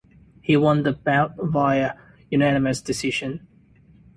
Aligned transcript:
He 0.41 0.57
won 0.57 0.81
the 0.81 0.93
bout 0.93 1.33
via 1.37 1.93
unanimous 2.31 2.81
decision. 2.81 3.45